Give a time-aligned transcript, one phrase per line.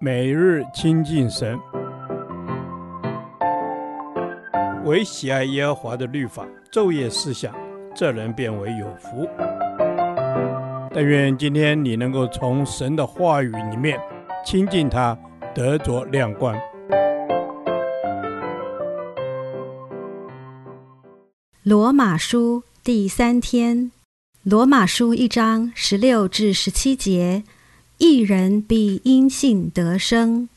[0.00, 1.58] 每日亲近神，
[4.84, 7.54] 唯喜爱耶和华的律法，昼夜思想，
[7.94, 9.28] 这人便为有福。
[10.92, 13.98] 但愿今天你能够从神的话语里面
[14.44, 15.16] 亲近他，
[15.54, 16.56] 得着亮光。
[21.62, 23.90] 罗马书第三天，
[24.42, 27.42] 罗马书一章十六至十七节。
[27.98, 30.48] 一人必因信得生。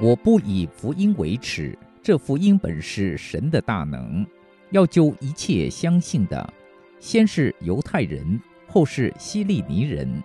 [0.00, 4.26] 我不以福音为耻，这福音本是神的大能，
[4.70, 6.52] 要救一切相信的，
[6.98, 10.22] 先是犹太人，后是希利尼人，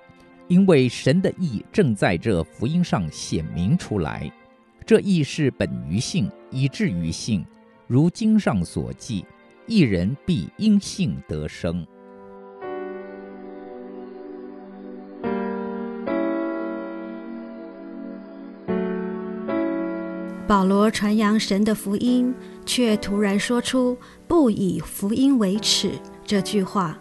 [0.48, 4.32] 因为神的意正在这福音上显明出来。
[4.92, 7.46] 这亦是本于性，以至于性，
[7.88, 9.26] 如经上所记：
[9.66, 11.88] 一人必因性得生。
[20.46, 22.36] 保罗传扬神的福音，
[22.66, 25.94] 却突然说出“不以福音为耻”
[26.28, 27.00] 这句话。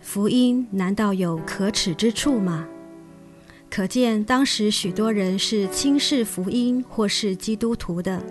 [0.00, 2.68] 福音难道有可耻之处吗？
[3.74, 8.22] 可见当时许多人是轻视福音或是基督徒的，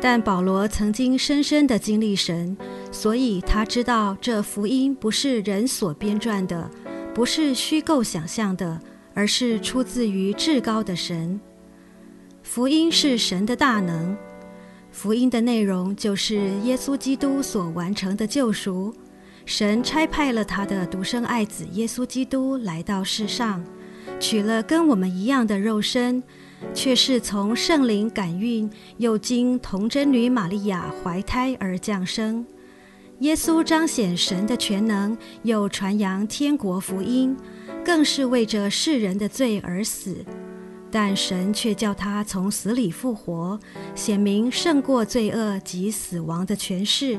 [0.00, 2.56] 但保罗曾经深深地经历神，
[2.90, 6.70] 所以他知道这福音不是人所编撰的，
[7.14, 8.80] 不是虚构想象的，
[9.12, 11.38] 而是出自于至高的神。
[12.42, 14.16] 福音是神的大能，
[14.90, 18.94] 福音的内容就是耶稣基督所完成的救赎，
[19.44, 23.62] 神差派了他的独生爱子耶稣基督来到世上。
[24.22, 26.22] 取了跟我们一样的肉身，
[26.72, 32.46] 却是从圣灵感孕，又经童贞女玛利亚怀胎而降生。
[33.18, 37.36] 耶稣彰显神的全能，又传扬天国福音，
[37.84, 40.24] 更是为着世人的罪而死。
[40.88, 43.58] 但神却叫他从死里复活，
[43.96, 47.18] 显明胜过罪恶及死亡的权势。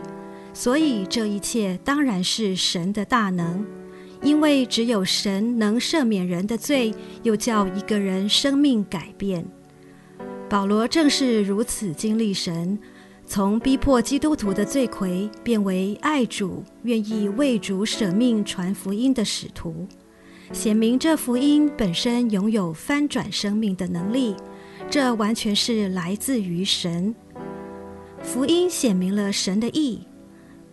[0.54, 3.66] 所以这一切当然是神的大能。
[4.24, 9.46] 因为只有神能赦免人的罪，又叫一个人生命改变。
[10.50, 12.80] 保罗正是如此经历神，
[13.26, 19.88] 从逼迫基督徒的罪魁，变为爱主、愿意为主舍命传福音的使徒，
[20.52, 24.36] 显明这福音本身拥有翻转生命的能力。
[24.90, 27.14] 这完全是来自于神。
[28.22, 30.02] 福音显明了神的义，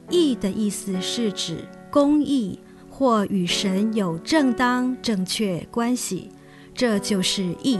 [0.08, 2.58] 义的意思是指公义。
[3.00, 6.30] 或与神有正当正确关系，
[6.74, 7.78] 这就是义。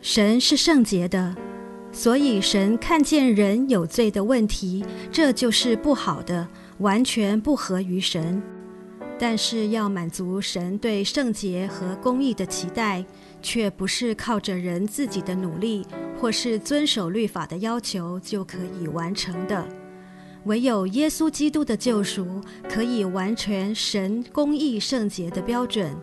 [0.00, 1.36] 神是圣洁的，
[1.92, 6.48] 所以神看见人有罪的问题，这就是不好的，
[6.78, 8.42] 完全不合于神。
[9.20, 13.04] 但是要满足神对圣洁和公义的期待，
[13.40, 15.86] 却不是靠着人自己的努力，
[16.20, 19.64] 或是遵守律法的要求就可以完成的。
[20.44, 25.94] 唯有耶稣基督的救赎可以完全神公义圣洁的标准，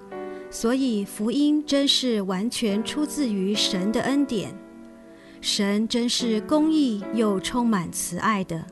[0.49, 4.53] 所以福音真是完全出自于神的恩典。
[5.41, 8.65] 神真是公义又充满慈爱的，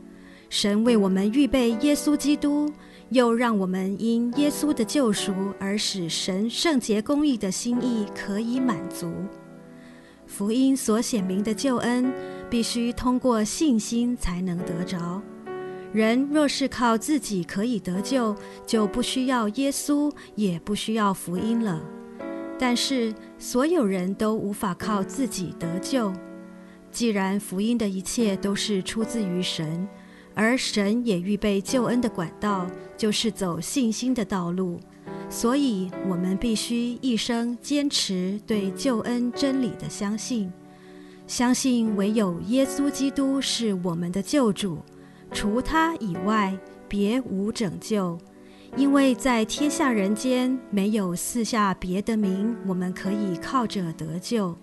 [0.50, 2.72] 神为我们预备耶稣基督，
[3.10, 9.12] 又让我们因耶稣的救赎而使神圣洁公义的心意可以满足。
[10.26, 12.12] 福音所显明的救恩，
[12.50, 15.22] 必须通过信心才能得着。
[15.94, 21.82] 人若是靠自己可以得救，就不需要耶稣，也不需要福音了。
[22.60, 26.12] 但是所有人都无法靠自己得救。
[26.92, 29.88] 既然福音的一切都是出自于神，
[30.34, 34.80] 而神也预备救恩的管道，就是走信心的道路，
[35.30, 40.52] 所以我们必须一生坚持对救恩真理的相信，
[41.28, 44.80] 相信唯有耶稣基督是我们的救主。
[45.32, 46.58] 除他以外，
[46.88, 48.18] 别无拯救，
[48.76, 54.56] 因为在天下人间没有四下别的名，我们可以靠着得救，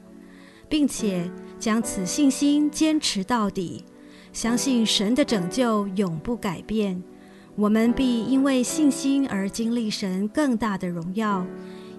[0.69, 3.85] 并且将此信心坚持到底，
[4.33, 7.03] 相信神的拯救永不改变。
[7.57, 11.47] 我们必因为信心而经历神更大的荣耀，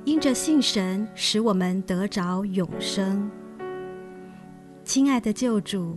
[0.03, 3.31] 因着信神，使我们得着永生。
[4.83, 5.95] 亲爱的救主，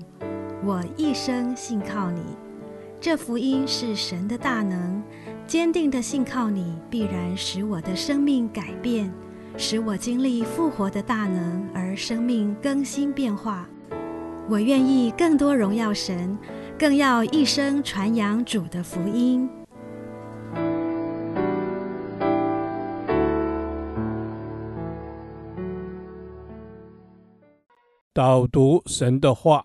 [0.65, 2.20] 我一生信靠你。
[3.00, 5.00] 这福音是神的大能，
[5.47, 9.09] 坚定的信靠你，必然使我的生命改变，
[9.56, 13.69] 使我经历复活的大能，而生命更新变化。
[14.49, 16.37] 我愿意更多荣耀神，
[16.77, 19.49] 更要一生传扬主的福音。
[28.12, 29.65] 导读神的话，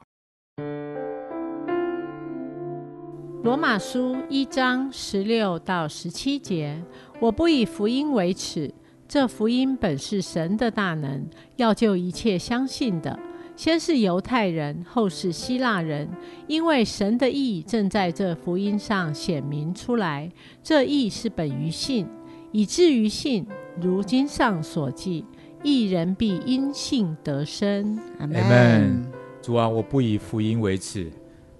[3.43, 6.81] 罗马书一章十六到十七节：
[7.19, 8.73] 我不以福音为耻，
[9.05, 13.19] 这福音本是神的大能，要救一切相信的。
[13.57, 16.07] 先是犹太人，后是希腊人，
[16.47, 20.31] 因为神的意正在这福音上显明出来。
[20.63, 22.07] 这意是本于信，
[22.53, 23.45] 以至于信。
[23.81, 25.25] 如经上所记，
[25.61, 27.99] 一人必因信得生。
[28.19, 29.05] 阿门。
[29.41, 31.11] 主啊，我不以福音为耻，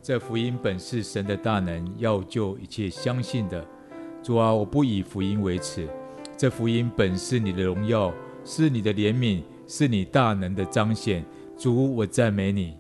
[0.03, 3.65] 这福音本是神的大能，要救一切相信的。
[4.21, 5.87] 主啊，我不以福音为耻，
[6.35, 8.13] 这福音本是你的荣耀，
[8.43, 11.23] 是你的怜悯，是你大能的彰显。
[11.57, 12.75] 主，我赞美你。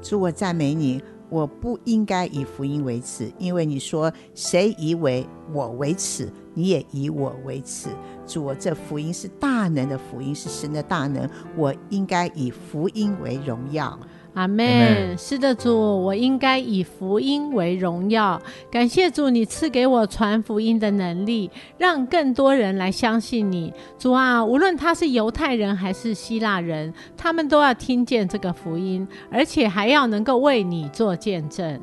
[0.00, 1.02] 主，我赞美你。
[1.28, 7.88] 我不应该以福音为耻，因为你说谁以为我为耻，你也以我为耻。
[8.26, 13.98] 主，我这福音是大能的福音，是神的大能，我应该以福音为荣耀。
[14.34, 15.16] 阿门。
[15.18, 18.40] 是的，主，我应该以福音为荣耀。
[18.70, 23.72] 感谢主，你赐给我传福音的能力，让更多人来相信你。
[23.98, 31.80] 主啊，无论他是犹太人还是希腊人，他们都要听见这个福音，而且还要能够为你做见证。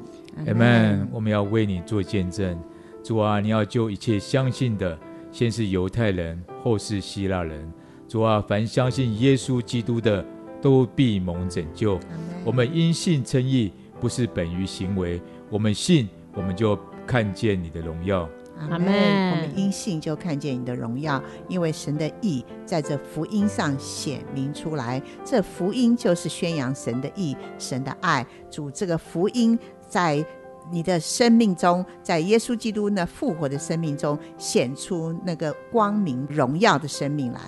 [0.47, 1.07] 阿门。
[1.11, 2.57] 我们要为你做见证。
[3.03, 4.97] 主啊，你要救一切相信的，
[5.31, 7.71] 先是犹太人，后是希腊人。
[8.07, 10.25] 主啊，凡相信耶稣基督的，
[10.61, 11.99] 都必蒙拯救。
[12.45, 15.21] 我们因信称义，不是本于行为。
[15.49, 16.77] 我们信，我们就
[17.07, 18.29] 看见你的荣耀。
[18.69, 18.87] 阿门。
[19.31, 25.01] 我们因信就看见你的荣耀，因为神的义在这福音上显明出来。
[25.23, 28.25] 这福音就是宣扬神的义、神的爱。
[28.51, 29.57] 主，这个福音
[29.87, 30.23] 在
[30.71, 37.39] 你的生命中，在耶稣基督那复活的生命中显出那个光明荣耀的生命来。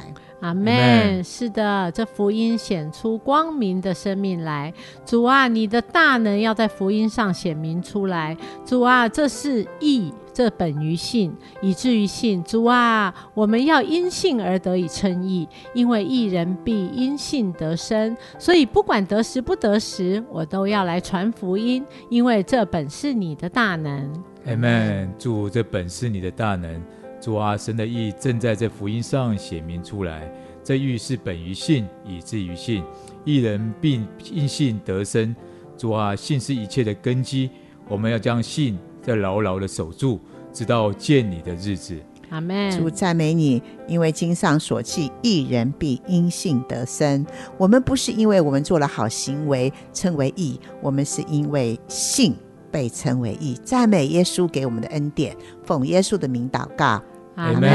[0.41, 1.23] 阿门。
[1.23, 4.73] 是的，这福音显出光明的生命来。
[5.05, 8.35] 主啊，你的大能要在福音上显明出来。
[8.65, 10.11] 主啊，这是义，
[10.41, 12.43] 这本于信，以至于信。
[12.43, 18.17] 主啊，我们要因信而得以称义，因为一人必因信得生。
[18.39, 24.11] 所以不管得时不得时，我都要来传福音，因为这本是你的大能。
[24.47, 25.13] 阿门。
[25.19, 26.83] 主，这本是你的大能。
[27.19, 30.27] 主啊，神的意正在这福音上显明出来。
[30.63, 32.83] 这义是本于信，以至于信。
[33.23, 34.01] 一人必
[34.31, 35.35] 因信得生。
[35.77, 37.51] 主啊，信是一切的根基。
[37.87, 40.19] 我们要将信再牢牢的守住，
[40.53, 41.97] 直到见你的日子。
[42.29, 42.71] 阿门。
[42.71, 47.25] 主赞美你，因为经上所记，一人必因信得生。
[47.57, 52.33] 我们不是因为我们做了好行为称为义，我们是因为信
[52.71, 53.59] 被称为义。
[53.63, 57.03] 赞美耶稣给我们的恩典，奉耶稣的名祷告。
[57.35, 57.69] 阿门。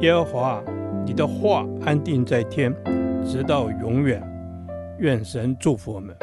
[0.00, 0.62] 耶和华，
[1.06, 2.74] 你的话安定在天，
[3.24, 4.22] 直到永远。
[4.98, 6.14] 愿神祝福我们。